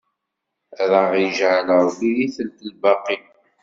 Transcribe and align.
Ad 0.81 0.91
aɣ-iǧɛel 1.01 1.67
Ṛebbi 1.81 2.09
di 2.17 2.27
telt 2.35 2.57
lbaqi! 2.71 3.17